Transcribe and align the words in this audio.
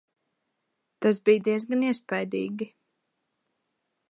Tas 1.05 1.21
bija 1.29 1.43
diezgan 1.49 1.85
iespaidīgi. 1.91 2.71